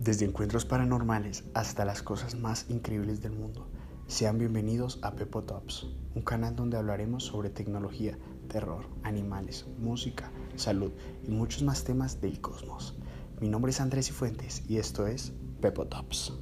Desde 0.00 0.24
encuentros 0.24 0.64
paranormales 0.64 1.44
hasta 1.52 1.84
las 1.84 2.02
cosas 2.02 2.34
más 2.34 2.64
increíbles 2.70 3.20
del 3.20 3.32
mundo. 3.32 3.68
Sean 4.06 4.38
bienvenidos 4.38 4.98
a 5.02 5.14
Pepo 5.14 5.42
Tops, 5.42 5.88
un 6.14 6.22
canal 6.22 6.56
donde 6.56 6.78
hablaremos 6.78 7.24
sobre 7.24 7.50
tecnología, 7.50 8.16
terror, 8.48 8.86
animales, 9.02 9.66
música, 9.78 10.32
salud 10.56 10.90
y 11.22 11.30
muchos 11.32 11.62
más 11.64 11.84
temas 11.84 12.18
del 12.22 12.40
cosmos. 12.40 12.98
Mi 13.42 13.50
nombre 13.50 13.72
es 13.72 13.80
Andrés 13.82 14.06
Cifuentes 14.06 14.62
y 14.70 14.78
esto 14.78 15.06
es 15.06 15.34
Pepo 15.60 15.86
Tops. 15.86 16.32